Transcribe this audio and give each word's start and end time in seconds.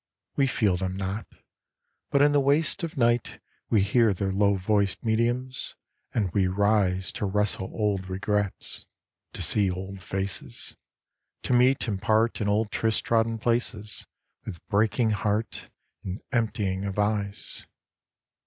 We 0.35 0.47
feel 0.47 0.77
them 0.77 0.97
not, 0.97 1.27
but 2.09 2.23
in 2.23 2.31
the 2.31 2.39
wastes 2.39 2.83
of 2.83 2.97
night 2.97 3.39
We 3.69 3.81
hear 3.83 4.15
their 4.15 4.31
low 4.31 4.55
voiced 4.55 5.05
mediums, 5.05 5.75
and 6.11 6.31
we 6.31 6.47
rise 6.47 7.11
To 7.11 7.27
wrestle 7.27 7.69
old 7.71 8.09
Regrets, 8.09 8.87
to 9.33 9.43
see 9.43 9.69
old 9.69 10.01
faces, 10.01 10.75
To 11.43 11.53
meet 11.53 11.87
and 11.87 12.01
part 12.01 12.41
in 12.41 12.47
old 12.49 12.71
tryst 12.71 13.03
trodden 13.05 13.37
places 13.37 14.07
With 14.43 14.67
breaking 14.69 15.11
heart, 15.11 15.69
and 16.03 16.19
emptying 16.31 16.83
of 16.85 16.97
eyes. 16.97 17.67